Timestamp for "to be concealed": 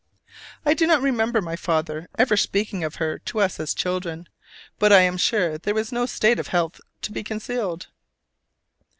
7.03-7.85